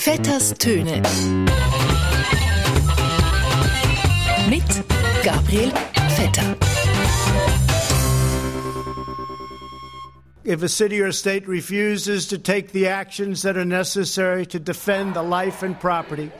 [0.00, 1.02] Vetters Töne.
[4.48, 4.82] Mit
[5.22, 5.70] Gabriel
[6.16, 6.56] Vetter.
[10.42, 15.12] If a city or state refuses to take the actions that are necessary to defend
[15.12, 16.32] the life and property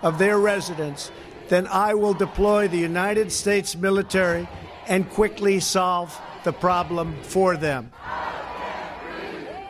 [0.00, 1.12] of their residents,
[1.50, 4.48] then I will deploy the United States military
[4.88, 7.92] and quickly solve the problem for them.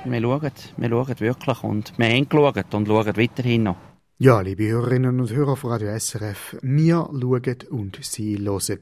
[0.05, 3.77] Wir schauen, wir schauen wirklich und wir haben geschaut und schauen weiterhin noch.
[4.19, 8.80] Ja, liebe Hörerinnen und Hörer von Radio SRF, wir schauen und Sie hören.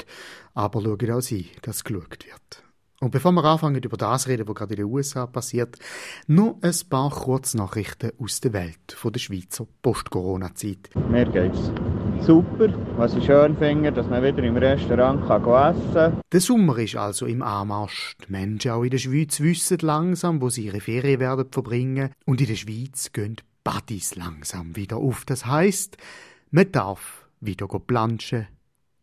[0.54, 2.62] Aber schauen auch Sie, dass geschaut wird.
[3.00, 5.78] Und bevor wir anfangen, über das reden, was gerade in den USA passiert,
[6.26, 10.90] noch ein paar Kurznachrichten aus der Welt von der Schweizer Post-Corona-Zeit.
[11.10, 11.70] Mir geht's
[12.22, 12.68] super.
[12.96, 16.20] Was ich schön finde, dass man wieder im Restaurant kann essen kann.
[16.32, 18.16] Der Sommer ist also im Anmarsch.
[18.26, 22.10] Die Menschen auch in der Schweiz wissen langsam, wo sie ihre Ferien werden verbringen.
[22.26, 25.24] Und in der Schweiz gehen die Badis langsam wieder auf.
[25.24, 25.96] Das heisst,
[26.50, 28.46] man darf wieder planschen,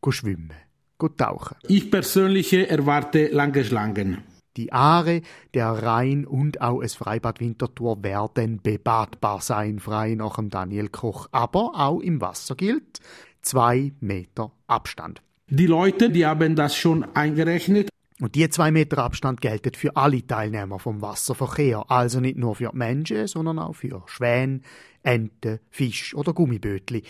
[0.09, 0.53] schwimmen
[1.17, 1.57] tauchen.
[1.67, 4.23] Ich persönlich erwarte lange Schlangen.
[4.57, 5.21] Die Aare,
[5.53, 11.27] der Rhein und auch es Freibad Winterthur werden bebadbar sein, frei nach dem Daniel Koch.
[11.31, 12.99] Aber auch im Wasser gilt
[13.43, 15.21] zwei Meter Abstand.
[15.47, 17.89] Die Leute, die haben das schon eingerechnet.
[18.19, 22.71] Und die zwei Meter Abstand gelten für alle Teilnehmer vom Wasserverkehr, also nicht nur für
[22.73, 24.61] Menschen, sondern auch für Schwäne,
[25.03, 27.03] Enten, Fisch oder Gummibötli.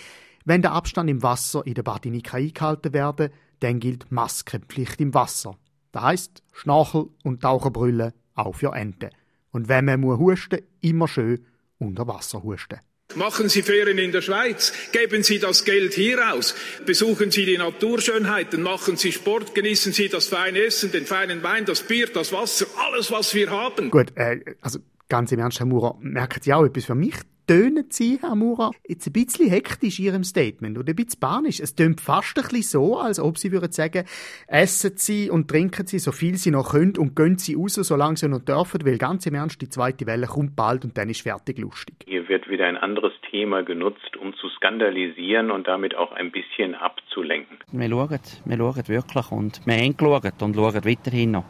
[0.43, 3.29] Wenn der Abstand im Wasser in der Badinika eingehalten werden,
[3.61, 5.57] dann gilt Maskenpflicht im Wasser.
[5.97, 9.09] Das heisst, Schnarchel und Taucherbrille auch für Enten.
[9.49, 11.43] Und wenn man muss husten, immer schön
[11.79, 12.79] unter Wasser husten.
[13.15, 16.53] Machen Sie Ferien in der Schweiz, geben Sie das Geld hier aus,
[16.85, 21.65] besuchen Sie die Naturschönheiten, machen Sie Sport, genießen Sie das feine Essen, den feinen Wein,
[21.65, 23.89] das Bier, das Wasser, alles, was wir haben.
[23.89, 24.77] Gut, äh, also
[25.09, 27.15] ganz im Ernst, Herr Maurer, merken Sie auch etwas für mich?
[27.47, 31.59] Tönen Sie, Herr Mura, jetzt ein bisschen hektisch in Ihrem Statement oder ein bisschen panisch.
[31.61, 34.03] Es tönt fast ein bisschen so, als ob Sie würden sagen,
[34.47, 38.17] essen Sie und trinken Sie so viel Sie noch können und gehen Sie raus, solange
[38.17, 41.21] Sie noch dürfen, weil ganz im Ernst, die zweite Welle kommt bald und dann ist
[41.21, 41.95] fertig lustig.
[42.05, 46.75] Hier wird wieder ein anderes Thema genutzt, um zu skandalisieren und damit auch ein bisschen
[46.75, 47.59] abzulenken.
[47.71, 51.45] Wir schauen, wir schauen wirklich und wir haben geschaut und schauen weiterhin noch.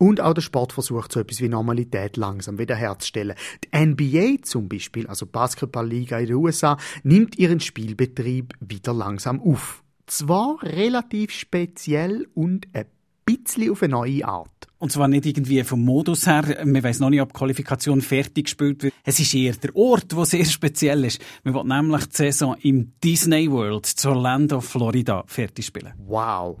[0.00, 3.36] Und auch der Sport versucht so etwas wie Normalität langsam wiederherzustellen.
[3.62, 9.84] Die NBA zum Beispiel, also Basketballliga in den USA, nimmt ihren Spielbetrieb wieder langsam auf.
[10.06, 12.86] Zwar relativ speziell und ein
[13.26, 14.68] bisschen auf eine neue Art.
[14.78, 16.64] Und zwar nicht irgendwie vom Modus her.
[16.64, 18.94] Man weiß noch nicht, ob die Qualifikation fertig gespielt wird.
[19.04, 21.20] Es ist eher der Ort, wo sehr speziell ist.
[21.44, 25.92] Man will nämlich die Saison im Disney World zu Orlando, Florida fertig spielen.
[25.98, 26.56] Wow.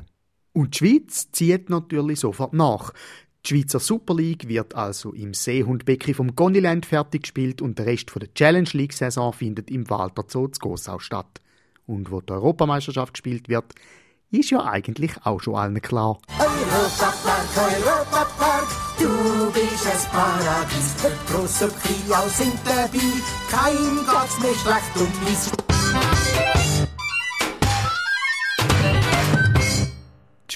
[0.52, 2.92] Und die Schweiz zieht natürlich sofort nach.
[3.46, 8.12] Die Schweizer Super League wird also im Seehundbecken vom Goniland fertig gespielt und der Rest
[8.14, 11.40] der Challenge League Saison findet im Walter Zoo zu Gossau statt.
[11.86, 13.74] Und wo die Europameisterschaft gespielt wird,
[14.30, 16.18] ist ja eigentlich auch schon allen klar.
[16.38, 18.68] Europapark, Europapark,
[18.98, 20.96] du bist ein Paradies.
[21.02, 23.00] Der grosse Kriau sind dabei,
[23.50, 25.50] kein Gott mehr schlecht und mies.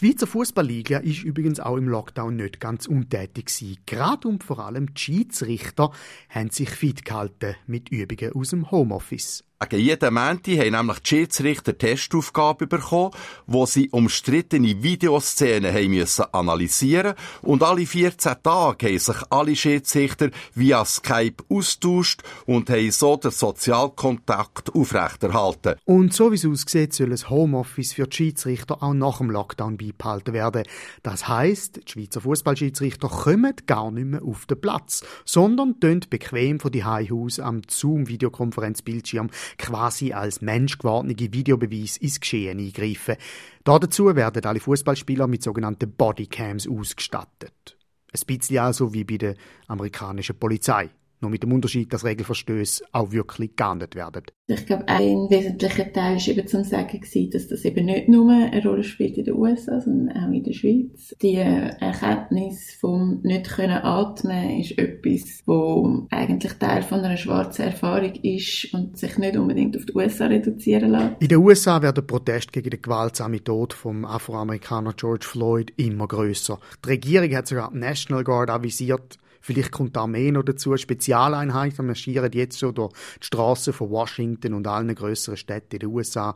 [0.05, 3.79] Schweizer Fußballliga ist übrigens auch im Lockdown nicht ganz untätig gewesen.
[3.87, 5.93] Gerade und vor allem die Schiedsrichter
[6.29, 9.45] haben sich fit gehalten mit Übungen aus dem Homeoffice.
[9.69, 13.13] Gegen jeden Menti haben nämlich die Schiedsrichter Testaufgabe bekommen,
[13.47, 20.31] wo sie umstrittene Videoszenen haben müssen analysieren und alle 14 Tage haben sich alle Schiedsrichter
[20.55, 25.77] via Skype austauscht und haben so den Sozialkontakt aufrechterhalten.
[25.85, 29.77] Und so wie es aussieht, soll das Homeoffice für die Schiedsrichter auch nach dem Lockdown
[29.77, 30.65] beibehalten werden.
[31.03, 36.61] Das heisst, die Schweizer Fußballschiedsrichter kommen gar nicht mehr auf den Platz, sondern tun bequem
[36.61, 43.17] von die aus am Zoom-Videokonferenzbildschirm quasi als menschgewordene Videobeweis ins Geschehen eingreifen.
[43.65, 47.77] Dazu werden alle Fußballspieler mit sogenannten Bodycams ausgestattet.
[48.13, 49.35] Ein bisschen also wie bei der
[49.67, 50.91] amerikanischen Polizei.
[51.25, 54.25] Nur mit dem Unterschied, dass Regelverstöße auch wirklich geahndet werden.
[54.47, 58.31] Ich glaube, ein wesentlicher Teil war eben zum Sagen, gewesen, dass das eben nicht nur
[58.31, 61.15] eine Rolle spielt in den USA, sondern auch in der Schweiz.
[61.23, 68.13] Die Erkenntnis vom nicht können atmen ist etwas, wo eigentlich Teil von einer schwarzen Erfahrung
[68.23, 71.23] ist und sich nicht unbedingt auf die USA reduzieren lässt.
[71.23, 76.59] In den USA werden Proteste gegen den gewaltsamen Tod vom Afroamerikaner George Floyd immer größer.
[76.85, 80.75] Die Regierung hat sogar die National Guard avisiert, Vielleicht kommt die Armee noch dazu.
[80.75, 85.91] Spezialeinheiten marschieren jetzt schon durch die Straßen von Washington und allen größeren Städten in den
[85.91, 86.35] USA.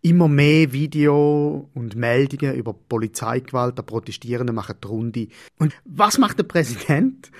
[0.00, 5.28] Immer mehr Video und Meldungen über Polizeigewalt der Protestierenden machen die Runde.
[5.58, 7.30] Und was macht der Präsident?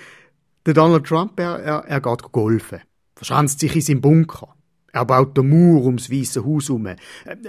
[0.67, 2.83] Der Donald Trump, er, er, er geht golfen.
[3.15, 4.56] Verschanzt sich in seinem Bunker.
[4.97, 6.89] Er baut den Mauer ums Weiße Haus herum.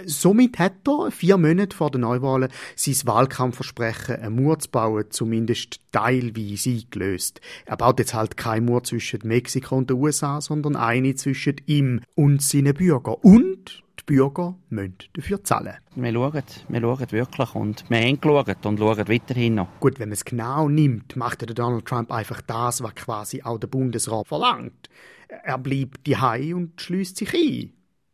[0.05, 5.79] Somit hat er vier Monate vor den Neuwahlen sein Wahlkampfversprechen, eine Mauer zu bauen, zumindest
[5.93, 7.39] teilweise eingelöst.
[7.65, 12.01] Er baut jetzt halt keine Mauer zwischen Mexiko und den USA, sondern eine zwischen ihm
[12.15, 13.15] und seinen Bürgern.
[13.21, 15.75] Und Bürger müssen dafür zahlen.
[15.95, 19.67] Wir schauen, wir schauen wirklich und wir haben geschaut und schauen weiterhin noch.
[19.81, 23.59] Gut, wenn man es genau nimmt, macht der Donald Trump einfach das, was quasi auch
[23.59, 24.89] der Bundesrat verlangt.
[25.27, 27.73] Er bleibt die und schließt sich ein.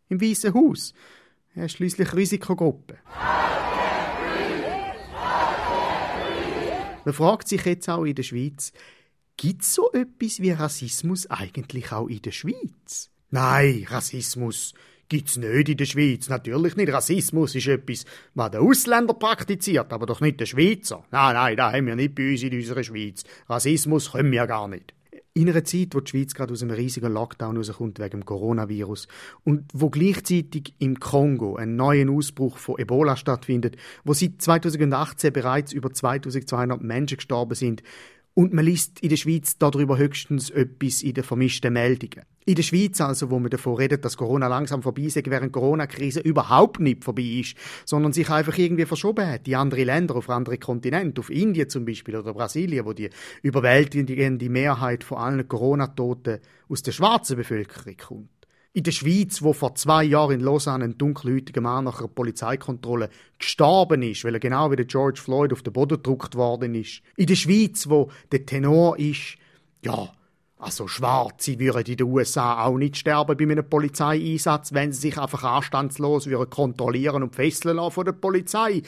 [0.09, 0.95] Im Weißen Haus.
[1.53, 2.97] Er ist schließlich Risikogruppe.
[7.05, 8.73] Man fragt sich jetzt auch in der Schweiz,
[9.37, 13.11] gibt es so etwas wie Rassismus eigentlich auch in der Schweiz?
[13.29, 14.73] Nein, Rassismus
[15.09, 16.29] gibt's nicht in der Schweiz.
[16.29, 16.91] Natürlich nicht.
[16.91, 21.03] Rassismus ist etwas, was der Ausländer praktiziert, aber doch nicht der Schweizer.
[21.11, 23.23] Nein, nein, da haben wir nicht bei uns in unserer Schweiz.
[23.47, 24.93] Rassismus können wir gar nicht.
[25.35, 29.07] In einer Zeit, wo die Schweiz gerade aus einem riesigen Lockdown rauskommt wegen dem Coronavirus
[29.43, 35.73] und wo gleichzeitig im Kongo ein neuer Ausbruch von Ebola stattfindet, wo seit 2018 bereits
[35.73, 37.81] über 2200 Menschen gestorben sind,
[38.33, 42.25] und man liest in der Schweiz darüber höchstens etwas in den vermischten Meldungen.
[42.45, 46.19] In der Schweiz also, wo man davon redet, dass Corona langsam vorbei ist, während Corona-Krise
[46.19, 49.45] überhaupt nicht vorbei ist, sondern sich einfach irgendwie verschoben hat.
[49.45, 53.09] Die andere Länder, auf andere Kontinente, auf Indien zum Beispiel oder Brasilien, wo die
[53.43, 58.32] überwältigende Mehrheit von allen Corona-Toten aus der schwarzen Bevölkerung kommt.
[58.75, 63.09] In der Schweiz, wo vor zwei Jahren in Lausanne ein dunkelhäutiger Mann nach einer Polizeikontrolle
[63.37, 67.03] gestorben ist, weil er genau wie der George Floyd auf den Boden gedruckt worden ist.
[67.15, 69.37] In der Schweiz, wo der Tenor ist,
[69.83, 70.11] ja,
[70.57, 75.19] also Schwarze würden in den USA auch nicht sterben bei einem Polizeieinsatz, wenn sie sich
[75.19, 78.81] einfach anstandslos würden kontrollieren und fesseln lassen von der Polizei.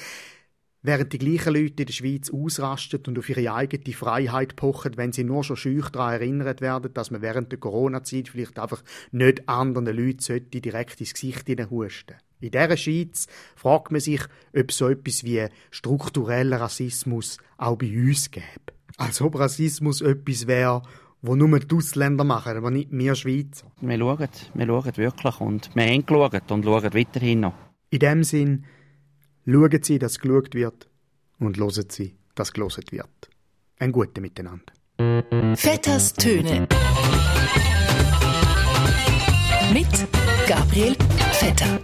[0.88, 5.12] Während die gleichen Leute in der Schweiz ausrasten und auf ihre eigene Freiheit pochen, wenn
[5.12, 9.50] sie nur schon schüch daran erinnert werden, dass man während der Corona-Zeit vielleicht einfach nicht
[9.50, 14.22] anderen Leuten direkt ins Gesicht husten In dieser Schweiz fragt man sich,
[14.56, 18.46] ob so etwas wie struktureller Rassismus auch bei uns gäbe.
[18.98, 20.84] Als ob Rassismus etwas wäre,
[21.24, 23.72] wo nur die Ausländer machen, aber nicht wir Schweizer.
[23.82, 27.56] Wir schauen, wir schauen wirklich und wir haben geschaut und schauen weiterhin noch.
[27.90, 28.66] In dem Sinn,
[29.48, 30.88] Schauen Sie, dass geschaut wird
[31.40, 33.30] und hören Sie, dass gelesen wird.
[33.78, 34.74] Ein Gute miteinander.
[35.56, 36.68] Vetters Töne
[39.72, 39.88] mit
[40.48, 40.96] Gabriel
[41.34, 41.80] Vetter.